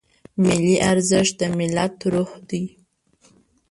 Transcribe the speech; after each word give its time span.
ملي 0.43 0.75
ارزښت 0.91 1.33
د 1.39 1.41
ملت 1.57 1.95
روح 2.13 2.31
دی. 2.49 2.63